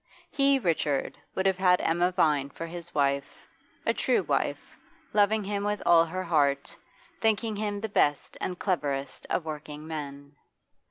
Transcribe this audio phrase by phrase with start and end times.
[0.31, 3.45] He, Richard, would have had Emma Vine for his wife,
[3.85, 4.75] a true wife,
[5.13, 6.75] loving him with all her heart,
[7.19, 10.35] thinking him the best and cleverest of working men.